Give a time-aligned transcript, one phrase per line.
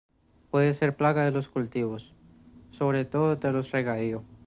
[0.49, 2.15] Puede ser plaga de los cultivos,
[2.71, 4.23] sobre todo de los de regadío.